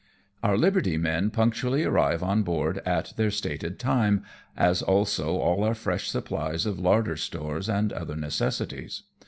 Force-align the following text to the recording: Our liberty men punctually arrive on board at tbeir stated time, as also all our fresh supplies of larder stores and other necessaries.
Our 0.41 0.57
liberty 0.57 0.97
men 0.97 1.29
punctually 1.29 1.83
arrive 1.83 2.23
on 2.23 2.41
board 2.41 2.81
at 2.87 3.13
tbeir 3.15 3.31
stated 3.31 3.77
time, 3.77 4.23
as 4.57 4.81
also 4.81 5.37
all 5.37 5.63
our 5.63 5.75
fresh 5.75 6.09
supplies 6.09 6.65
of 6.65 6.79
larder 6.79 7.15
stores 7.17 7.69
and 7.69 7.93
other 7.93 8.15
necessaries. 8.15 9.03